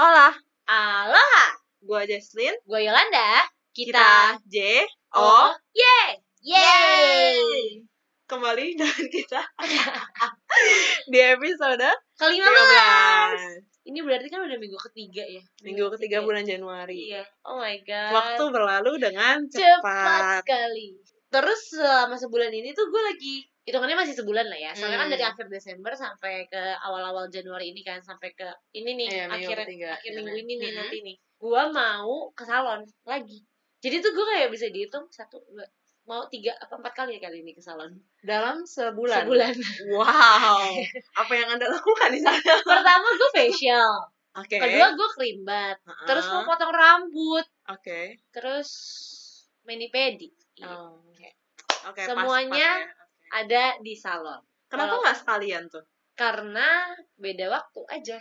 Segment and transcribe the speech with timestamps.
[0.00, 0.32] Hola,
[0.64, 1.44] Aloha,
[1.84, 2.56] gua Jesslyn.
[2.64, 3.44] gue Yolanda.
[3.68, 4.80] Kita J
[5.12, 6.16] O Oh, yeay.
[8.24, 9.44] Kembali dengan kita
[11.04, 11.84] di episode
[12.16, 15.44] Kelima 13 Ini berarti kan udah minggu ketiga ya.
[15.68, 17.12] Minggu ketiga bulan Januari.
[17.12, 17.20] Iya.
[17.44, 18.12] Oh my god.
[18.16, 20.40] Waktu berlalu dengan cepat cepat.
[20.48, 20.96] sekali.
[21.30, 24.70] Terus selama sebulan ini tuh gue lagi hitungannya masih sebulan lah ya.
[24.74, 25.14] Soalnya kan Hmm.
[25.14, 29.46] dari akhir Desember sampai ke awal-awal Januari ini kan sampai ke ini nih Iya, minggu
[29.54, 29.56] akhir
[29.94, 30.76] akhir minggu ini nih Mhm.
[30.76, 31.16] nanti nih.
[31.38, 33.38] Gue mau ke salon lagi.
[33.80, 35.64] Jadi tuh gue kayak bisa dihitung satu dua
[36.02, 39.22] mau tiga apa empat kali ya kali ini ke salon Dalam sebulan.
[39.24, 39.54] sebulan.
[39.94, 40.66] Wow.
[41.22, 42.40] Apa yang Anda lakukan di sana?
[42.60, 44.58] Pertama gue facial, Oke.
[44.58, 46.06] kedua gue krimbat, Heeh.
[46.10, 48.18] terus mau potong rambut, Oke.
[48.30, 48.68] terus
[49.62, 50.34] mani pedi.
[50.66, 51.00] Oh.
[51.08, 51.28] Oke.
[51.88, 52.72] Oke, pas- Semuanya pas ya.
[53.30, 54.40] Ada di salon.
[54.66, 55.82] Kenapa nggak sekalian tuh?
[56.14, 58.18] Karena beda waktu aja.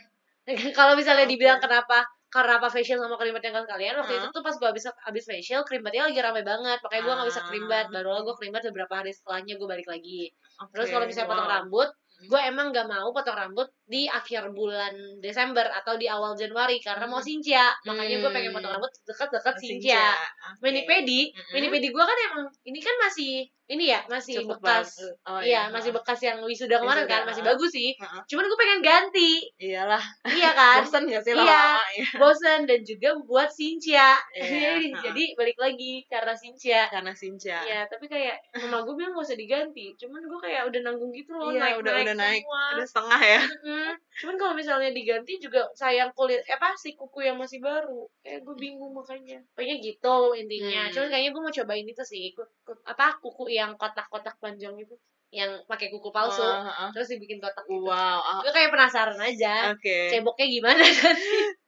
[0.78, 1.34] Kalau misalnya Oke.
[1.36, 4.22] dibilang kenapa karena apa facial sama krimbat yang sekalian waktu Heeh.
[4.22, 7.42] itu tuh pas gue habis habis facial krimbatnya lagi rame banget makanya gue nggak bisa
[7.42, 7.48] Ah.
[7.50, 10.30] krimbat baru lah gue krimbat beberapa hari setelahnya gue balik lagi
[10.70, 11.56] terus Oke, kalau misalnya potong wow.
[11.58, 11.90] rambut
[12.30, 17.10] gue emang gak mau potong rambut di akhir bulan Desember atau di awal Januari karena
[17.10, 17.26] mau Hmm.
[17.26, 18.62] sincia makanya gue pengen Hmm.
[18.62, 20.14] potong rambut deket-deket Sinja.
[20.14, 20.62] Oke.
[20.62, 21.52] mani pedi Mm-mm.
[21.52, 25.14] mani pedi gue kan emang ini kan masih ini ya masih Cukup bekas bagus.
[25.30, 28.22] Oh, iya masih bekas yang wisuda kemarin Wisuda, kan masih bagus sih Heeh.
[28.26, 30.02] cuman gue pengen ganti Iyalah.
[30.26, 31.42] iya kan Bosen gak sih Iya.
[31.46, 32.06] lama-lama ya?
[32.18, 35.02] bosen dan juga buat Iya, jadi, heeh.
[35.06, 37.62] jadi balik lagi karena sincia Karena Sinja.
[37.62, 39.94] Iya, tapi kayak mama gue bilang gak usah diganti.
[39.96, 42.64] Cuman gue kayak udah nanggung gitu loh, Iya, naik udah udah naik, semua.
[42.74, 43.42] udah setengah ya.
[43.80, 43.96] Mm-mm.
[44.20, 48.04] Cuman kalau misalnya diganti juga sayang kulit eh, apa sih kuku yang masih baru.
[48.20, 49.40] Kayak gue bingung makanya.
[49.56, 50.82] Pokoknya gitu intinya.
[50.86, 50.92] Hmm.
[50.92, 54.96] Cuman kayaknya gue mau cobain itu sih, ku- ku- apa kuku yang kotak-kotak panjang itu,
[55.32, 56.44] yang pakai kuku palsu.
[56.44, 56.90] Oh, heeh.
[56.92, 57.88] Terus dibikin kotak gitu.
[57.88, 58.20] Wow.
[58.20, 59.72] ah, Gue kayak penasaran aja.
[59.72, 60.12] Oke.
[60.12, 61.16] Ceboknya gimana kan?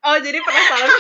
[0.04, 0.89] Oh, jadi penasaran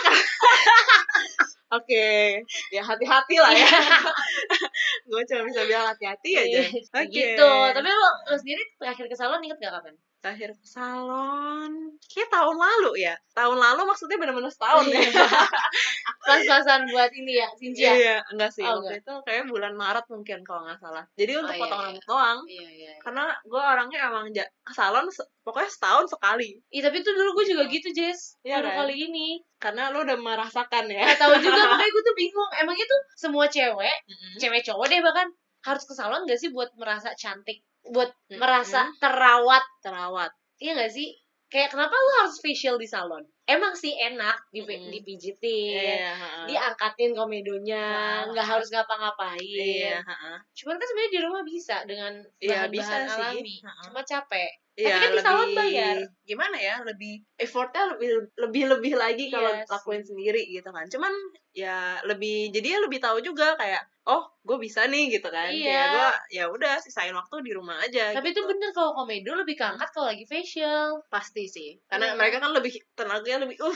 [1.71, 3.63] Oke, ya hati-hati lah ya.
[5.07, 6.61] Gue cuma bisa bilang hati-hati aja.
[6.67, 7.07] Oke.
[7.07, 7.47] gitu.
[7.71, 9.95] Tapi lo, lo sendiri terakhir ke salon inget gak kapan?
[10.21, 13.17] Terakhir ke salon, kayak tahun lalu ya.
[13.33, 15.01] Tahun lalu maksudnya benar-benar setahun ya.
[16.29, 17.91] Pas-pasan buat ini ya, Sinja.
[17.97, 18.61] Iya, enggak sih.
[18.61, 21.03] Oh, Waktu itu kayak bulan Maret mungkin kalau nggak salah.
[21.17, 21.87] Jadi untuk iya, potong iya.
[21.89, 22.39] rambut doang.
[22.45, 22.93] Iya, iya.
[23.01, 25.05] Karena gue orangnya emang ke salon
[25.41, 26.49] pokoknya setahun sekali.
[26.69, 28.37] Ih, tapi tuh dulu gue juga gitu, Jess.
[28.45, 28.77] Iya, Baru kan?
[28.85, 29.27] kali ini.
[29.57, 31.01] Karena lo udah merasakan ya.
[31.17, 32.51] Gak tahu juga, makanya gue tuh bingung.
[32.61, 34.33] Emangnya tuh semua cewek, Mm-mm.
[34.37, 35.27] cewek cowok deh bahkan,
[35.65, 37.65] harus ke salon gak sih buat merasa cantik?
[37.81, 38.37] Buat Mm-mm.
[38.37, 39.63] merasa terawat?
[39.81, 40.31] terawat.
[40.61, 41.09] Iya gak sih?
[41.51, 43.27] Kayak kenapa lu harus facial di salon?
[43.43, 44.87] Emang sih enak di Mm-mm.
[44.87, 46.45] dipijitin, Iya, heeh.
[46.47, 49.43] diangkatin komedonya, nggak harus ngapa-ngapain.
[49.43, 50.37] Iya, heeh.
[50.55, 53.27] Cuman kan sebenarnya di rumah bisa dengan Iya, bahan-bahan bisa sih.
[53.35, 53.55] alami.
[53.67, 53.83] Ha-ha.
[53.83, 54.51] Cuma capek.
[54.79, 55.97] Iya, kan di salon bayar.
[56.23, 56.75] Gimana ya?
[56.87, 58.09] Lebih effortnya lebih
[58.39, 59.67] lebih lebih lagi Iya kalau sih.
[59.67, 60.87] lakuin sendiri gitu kan.
[60.87, 61.11] Cuman
[61.51, 65.53] ya lebih jadi ya lebih tahu juga kayak oh gue bisa nih gitu kan.
[65.53, 65.61] Iya.
[65.69, 68.09] Kayak gue ya udah sisain waktu di rumah aja.
[68.17, 68.49] Tapi itu gitu.
[68.49, 71.05] bener kalau komedo lebih keangkat kalau lagi facial.
[71.13, 71.77] pasti sih.
[71.85, 72.17] Karena Iya.
[72.17, 73.75] mereka kan lebih tenaganya lebih uh.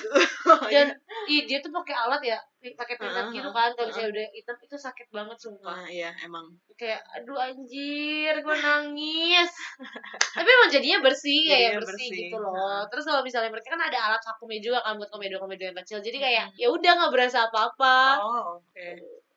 [0.73, 0.97] Dan
[1.29, 2.37] ih dia tuh pakai alat ya,
[2.73, 3.69] pakai pelet Ah, gitu kan.
[3.77, 3.89] Kalau ah.
[3.93, 5.77] misalnya udah hitam itu sakit banget sumpah.
[5.85, 6.45] Nah, iya emang.
[6.75, 9.51] Kayak aduh anjir, gue nangis.
[10.35, 12.21] Tapi emang jadinya bersih kayak Jadinya bersih, bersih.
[12.25, 12.81] gitu loh.
[12.89, 16.01] Terus kalau misalnya mereka kan ada alat vakumnya juga kan buat komedo-komedo yang kecil.
[16.01, 16.57] Jadi kayak Hmm.
[16.57, 17.97] ya udah nggak berasa apa-apa.
[18.25, 18.89] Oh, oke.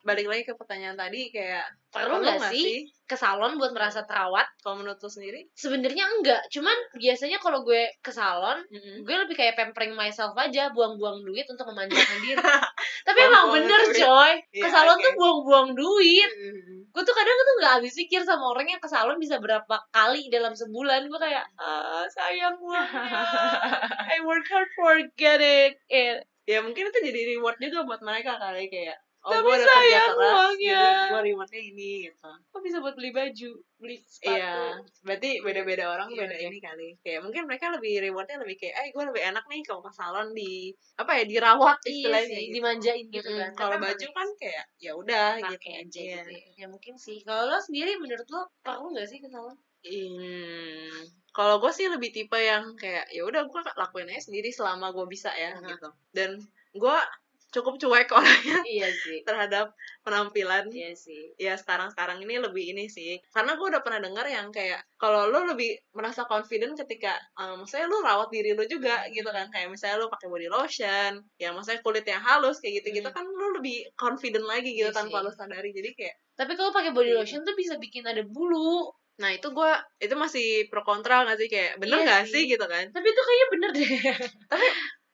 [0.08, 4.44] Balik lagi ke pertanyaan tadi kayak Perlu nggak sih ke salon buat merasa terawat?
[4.60, 5.48] Kalau menurut lo sendiri?
[5.56, 9.04] Sebenarnya enggak, cuman biasanya kalau gue ke salon Mm-mm.
[9.04, 12.36] gue lebih kayak pampering myself aja buang-buang duit untuk memanjakan diri
[13.06, 14.00] tapi emang bener duit.
[14.04, 15.04] coy ke salon oke.
[15.04, 16.78] tuh buang-buang duit Mm-mm.
[16.92, 20.28] gue tuh kadang tuh nggak habis pikir sama orang yang ke salon bisa berapa kali
[20.28, 23.22] dalam sebulan gue kayak ah sayang uangnya
[24.14, 28.72] I work hard for getting it ya mungkin itu jadi reward juga buat mereka kali
[28.72, 30.82] kayak oh Tapi gue sayang keras uangnya.
[31.10, 36.08] gue rewardnya ini gitu kok bisa buat beli baju beli sepatu iya berarti beda-beda orang
[36.08, 36.46] Iya, beda iya.
[36.48, 39.82] ini kali kayak mungkin mereka lebih rewardnya lebih kayak eh gue lebih enak nih kalau
[39.82, 42.54] ke salon di apa ya dirawat iya istilahnya sih gitu.
[42.54, 43.41] dimanjain gitu Mm-mm.
[43.42, 46.16] kan kalau baju kan kayak ya udah gitu aja Iya.
[46.16, 46.42] gitu ya.
[46.54, 50.91] ya mungkin sih kalau lo sendiri menurut lo perlu nggak sih ke salon Hmm,
[51.30, 55.06] kalau gue sih lebih tipe yang kayak ya udah gue lakuin aja sendiri selama gue
[55.06, 55.64] bisa ya Aha.
[55.64, 56.34] gitu dan
[56.72, 56.97] gue
[57.48, 59.24] cukup cuek orangnya iya sih.
[59.24, 59.72] terhadap
[60.04, 60.68] penampilan.
[60.68, 61.33] Iya sih.
[61.36, 63.16] Ya sekarang-sekarang ini lebih ini sih.
[63.33, 67.89] Karena gue udah pernah dengar yang kayak kalau lo lebih merasa confident ketika um, maksudnya
[67.89, 69.48] lo rawat diri lo juga gitu kan.
[69.48, 73.16] Kayak misalnya lo pakai body lotion ya maksudnya kulit yang halus kayak gitu-gitu Hmm.
[73.16, 75.24] kan lo lebih confident lagi gitu Iya tanpa sih.
[75.24, 75.71] lo sadari.
[75.72, 77.18] Jadi kayak tapi kalau pakai body Iya.
[77.24, 78.92] lotion tuh bisa bikin ada bulu.
[79.18, 81.48] Nah itu gue itu masih pro kontra nggak sih?
[81.48, 82.33] Kayak bener Iya nggak sih.
[82.33, 82.84] sih gitu kan?
[82.92, 83.91] Tapi itu kayaknya bener deh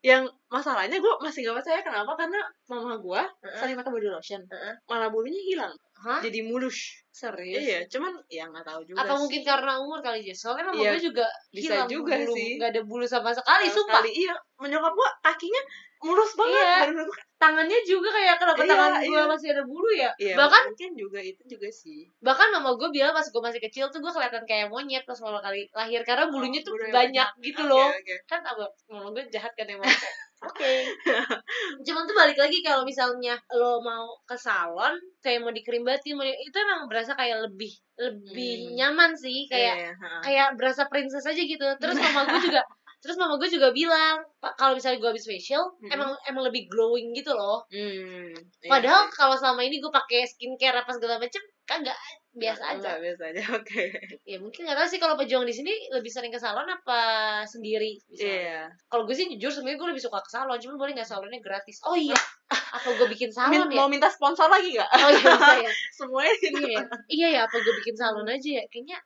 [0.05, 3.57] yang masalahnya gue masih gak percaya kenapa karena mama gue Heeh.
[3.57, 4.75] sering pakai body lotion Heeh.
[4.85, 5.73] malah bulunya hilang
[6.05, 6.21] Hah?
[6.21, 7.57] jadi mulus Serius?
[7.59, 9.21] iya cuman ya nggak tahu juga Apa sih.
[9.23, 10.43] mungkin karena umur kali Jess?
[10.43, 12.51] Soalnya mama Iya, gue juga bisa hilang juga bulu, sih.
[12.59, 14.03] Gak ada bulu sama sekali, Sama sumpah.
[14.03, 15.63] sekali, iya menyokap gue kakinya
[16.01, 16.75] mulus banget Iya.
[16.83, 19.25] bener-bener tuh- Tangannya juga kayak kenapa Iya, tangan gue iya.
[19.27, 20.11] masih ada bulu ya?
[20.19, 23.85] iya Bahkan mungkin juga itu juga sih bahkan mama gue bilang pas gue masih kecil
[23.89, 27.63] tuh gue kelihatan kayak monyet pas awal kali lahir karena bulunya tuh bulunya banyak gitu
[27.63, 27.89] Oke, loh.
[27.91, 28.15] oke.
[28.27, 28.65] Kan apa?
[28.89, 29.87] Mama gue jahat kan emang.
[30.45, 30.73] Oke.
[31.87, 36.37] Cuman tuh balik lagi kalau misalnya lo mau ke salon kayak mau dikerimbatin mau di-
[36.41, 38.75] itu emang berasa kayak lebih lebih Hmm.
[38.79, 40.09] nyaman sih kayak Iya, ha.
[40.25, 42.61] kayak berasa princess aja gitu terus mama gue juga
[43.05, 45.93] terus mama gue juga bilang "Pak, kalau misalnya gue habis facial Mm-mm.
[45.93, 48.33] emang emang lebih glowing gitu loh Hmm,
[48.65, 51.97] iya padahal kalau selama ini gue pakai skincare apa segala macem kagak
[52.35, 52.79] biasa aja.
[52.83, 53.85] Enggak, biasa aja oke.
[54.27, 57.01] Ya mungkin nggak tahu sih kalau pejuang di sini lebih sering ke salon apa
[57.47, 58.67] sendiri iya.
[58.91, 61.79] Kalau gue sih jujur sebenarnya gue lebih suka ke salon cuma boleh nggak salonnya gratis?
[61.87, 62.19] Oh iya
[62.77, 63.79] apa gue bikin salon Min- ya?
[63.79, 64.91] mau minta sponsor lagi nggak?
[64.91, 65.73] Oh iya bisa ya.
[65.99, 66.83] Semuanya iya ya.
[67.07, 68.65] iya ya apa gue bikin salon aja ya?
[68.67, 68.99] Kayaknya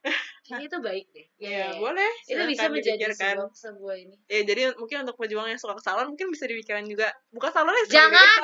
[0.48, 1.26] kayaknya itu baik deh.
[1.38, 1.76] Iya, ya iya.
[1.76, 2.12] boleh.
[2.24, 4.16] Itu bisa menjadi sebuah, sebuah ini.
[4.32, 7.12] Ya jadi mungkin untuk pejuang yang suka ke salon mungkin bisa dipikirkan juga.
[7.28, 8.08] Buka salonnya sendiri.
[8.08, 8.40] jangan!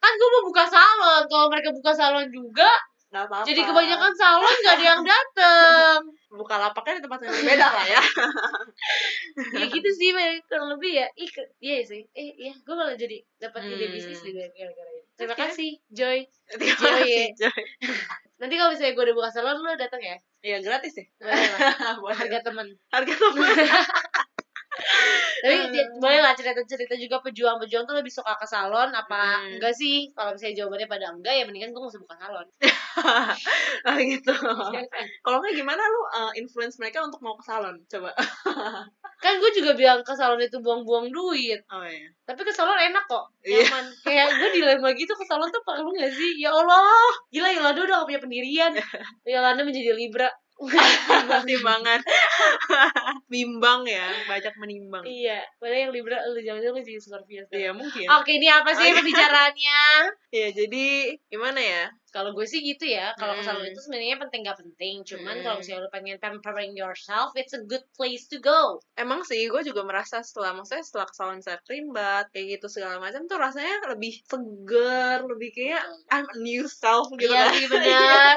[0.00, 1.22] Kan gue mau buka salon.
[1.28, 2.68] Kalau mereka buka salon juga
[3.14, 3.46] Apa-apa.
[3.46, 5.98] Jadi kebanyakan salon gak ada yang dateng.
[6.34, 8.02] Buka lapaknya di tempat yang berbeda lah ya.
[9.54, 10.10] Ya gitu sih
[10.46, 11.06] kurang lebih ya.
[11.14, 11.30] Ih,
[11.62, 12.02] iya sih.
[12.14, 12.52] Eh iya.
[12.66, 13.94] Gue malah jadi dapat ide Hmm.
[13.94, 15.02] bisnis di gara-gara ini.
[15.14, 16.26] Terima kasih Joy.
[16.50, 17.26] Terima Joy, kasih, ya.
[17.46, 17.62] Joy.
[18.42, 20.16] nanti kalau misalnya gue udah buka salon lo datang ya?
[20.44, 21.60] Iya gratis ya boleh lah.
[22.02, 22.16] Boleh.
[22.18, 23.54] harga teman harga teman
[25.44, 26.00] tapi Hmm.
[26.00, 29.60] boleh lah cerita-cerita juga pejuang-pejuang tuh lebih suka ke salon apa Hmm.
[29.60, 30.08] enggak sih?
[30.16, 32.46] Kalau misalnya jawabannya pada enggak ya mendingan gue gak usah buka salon.
[33.84, 34.32] Ah gitu.
[35.20, 37.76] Kalau nggak gimana lu uh, influence mereka untuk mau ke salon?
[37.84, 38.16] Coba.
[39.22, 41.60] Kan gue juga bilang ke salon itu buang-buang duit.
[41.68, 42.08] Oh iya.
[42.24, 43.68] Tapi ke salon enak kok Iya.
[43.68, 43.84] nyaman.
[44.00, 46.40] Kayak gue dilema gitu ke salon tuh perlu gak sih?
[46.40, 46.88] Ya Allah
[47.28, 48.72] gila Yolanda udah gak punya pendirian.
[49.28, 50.28] Yolanda menjadi Libra
[51.48, 52.00] timbangan
[53.32, 55.04] bimbang ya banyak menimbang.
[55.04, 58.06] Iya padahal yang Libra lu jangan-jangan lu jadi Scorpio iya mungkin.
[58.20, 58.96] Oke ini apa sih Oke.
[59.00, 59.82] pembicaraannya?
[60.30, 60.86] Iya jadi
[61.28, 61.84] gimana ya?
[62.14, 63.66] Kalau gue sih gitu ya kalau Hmm.
[63.66, 65.02] itu sebenarnya penting gak penting.
[65.02, 65.42] Cuman Hmm.
[65.42, 68.78] kalau misalnya lu pengen pampering yourself it's a good place to go.
[68.94, 73.02] Emang sih gue juga merasa setelah maksudnya setelah ke salon saya krimbat kayak gitu segala
[73.02, 77.52] macam tuh rasanya lebih seger lebih kayak I'm a new self gitu iya kan.
[77.52, 78.36] sih benar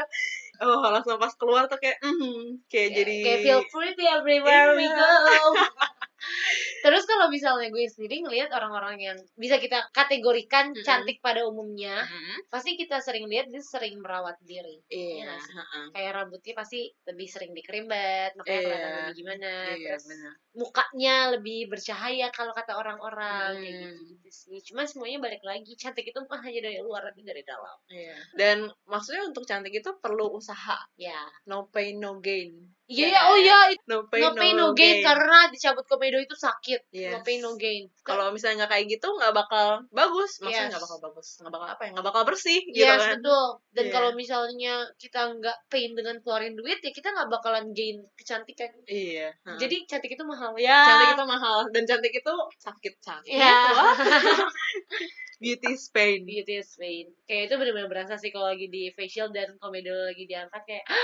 [0.59, 4.95] oh langsung pas keluar tuh kayak mhm, kayak jadi kayak feel pretty everywhere we Iya.
[4.95, 5.11] go
[6.77, 10.81] Terus kalau misalnya gue sendiri ngelihat orang-orang yang bisa kita kategorikan Mm-mm.
[10.81, 12.49] cantik pada umumnya, Mhm.
[12.49, 14.81] pasti kita sering lihat dia sering merawat diri.
[14.89, 15.53] iya nggak sih?
[15.53, 15.85] heeh.
[15.93, 18.65] Kayak rambutnya pasti lebih sering dikerimbat, makanya Iya.
[18.65, 19.51] kelihatan lebih gimana.
[19.69, 20.05] iya Terus
[20.57, 23.93] mukanya lebih bercahaya kalau kata orang-orang kayak Hmm.
[23.93, 24.57] gitu-gitu sih.
[24.65, 27.77] Cuma semuanya balik lagi cantik itu bukan hanya dari luar tapi dari dalam.
[27.87, 31.21] iya dan maksudnya untuk cantik itu perlu usaha Ya.
[31.45, 33.43] no pain no gain Iya, Ya ya, oh kan?
[33.43, 36.87] iya, no pain no pain no gain karena dicabut komedo itu sakit.
[36.87, 37.19] No Yes.
[37.21, 37.91] pain no gain.
[38.01, 40.71] kalau misalnya nggak kayak gitu nggak bakal bagus maksudnya Yes.
[40.71, 43.47] nggak bakal bagus nggak bakal apa ya nggak bakal bersih gitu Yes, kan betul.
[43.69, 43.91] Dan Iya.
[43.91, 48.71] kalau misalnya kita nggak pain dengan keluarin duit, ya kita nggak bakalan gain kecantikan.
[48.87, 49.59] iya heeh.
[49.59, 50.87] Jadi cantik itu mahal ya.
[50.87, 52.33] cantik itu mahal dan cantik itu
[52.63, 53.59] sakit sakit Ya.
[53.75, 53.95] Wah.
[55.37, 57.05] Beauty is pain beauty is pain.
[57.25, 60.85] Kayak itu benar-benar berasa sih kalau lagi di facial dan komedo lagi diangkat kayak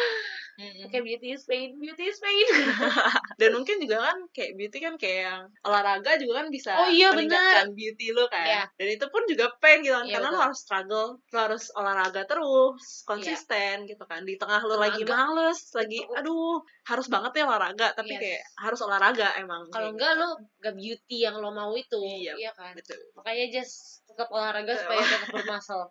[0.53, 0.85] Mm-mm.
[0.89, 2.45] kayak beauty is pain, beauty is pain.
[3.41, 7.09] dan mungkin juga kan kayak beauty kan kayak yang olahraga juga kan bisa Oh iya,
[7.09, 8.63] meningkatkan beauty lo kan Iya.
[8.77, 10.45] dan itu pun juga pain gitu kan Iya, karena lo betul.
[10.45, 16.05] harus struggle lo harus olahraga terus konsisten gitu kan di tengah lo lagi males lagi
[16.05, 16.17] Betul.
[16.21, 18.21] aduh harus banget ya olahraga tapi Yes.
[18.21, 21.97] kayak harus olahraga emang Kalau enggak lo gak beauty yang lo mau itu.
[21.97, 22.53] Iya.
[22.53, 22.77] kan?
[22.77, 22.93] gitu.
[23.17, 25.89] Makanya just tetap olahraga supaya tetap bermasal.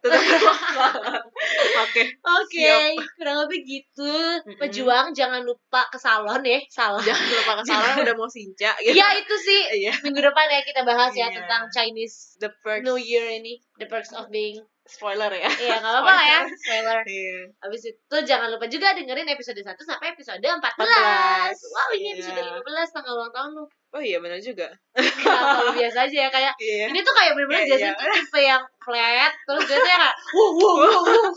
[1.83, 2.71] Oke Oke,
[3.19, 4.15] kurang lebih gitu.
[4.57, 7.03] Pejuang jangan lupa ke salon ya, salah.
[7.03, 10.61] jangan lupa ke salon udah mau sinca gitu Ya itu sih iya minggu depan ya
[10.63, 11.43] kita bahas ya Iya.
[11.43, 14.63] tentang Chinese the perks New Year ini, the perks of being.
[14.93, 16.99] Spoiler ya Iya nggak apa-apa ya, spoiler.
[17.03, 17.41] Iya.
[17.59, 20.61] Habis itu jangan lupa juga dengerin episode 1 sampai episode 14.
[20.61, 21.57] 14.
[21.73, 22.15] Wow, ini Iya.
[22.21, 23.65] episode 15 tanggal ulang tahun lu.
[23.93, 27.77] oh iya benar juga Kalau biasa aja ya kayak iya ini tuh kayak bener-bener Iya,
[27.77, 27.93] iya.
[27.93, 31.33] tuh tipe yang flat terus biasanya kayak wuh wuh wuh wuh.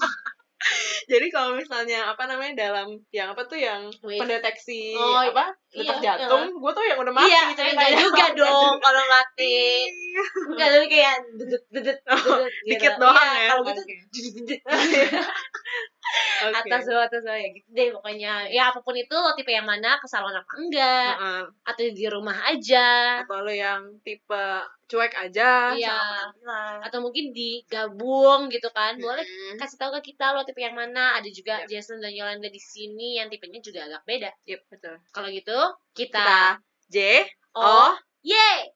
[1.15, 4.19] Jadi kalau misalnya apa namanya dalam yang apa tuh yang Wave.
[4.19, 7.79] pendeteksi Oh, apa iya, detak jantung gue tuh yang udah mati Iya, ceritanya.
[7.79, 9.57] enggak juga dong kalau mati.
[10.51, 12.51] Enggak tapi kayak dedet dedet dedet.
[12.67, 12.99] Dikit gitu.
[12.99, 13.81] doang Iya, ya Kalau gitu
[16.45, 16.67] Oke.
[16.67, 19.65] atas bawah atas bawah ya gitu deh pokoknya ya apa pun itu lo tipe yang
[19.65, 21.41] mana ke salon apa enggak Heeh.
[21.65, 24.43] atau di rumah aja atau lo yang tipe
[24.85, 25.97] cuek aja Iya.
[26.37, 29.57] sama atau mungkin digabung gitu kan boleh Mm-mm.
[29.57, 31.69] kasih tahu ke kita lo tipe yang mana ada juga Yap.
[31.71, 35.57] Jason dan Yolanda di sini yang tipenya juga agak beda Yep, betul kalau gitu
[35.97, 36.39] kita, kita
[36.93, 36.97] J
[37.57, 38.69] O ye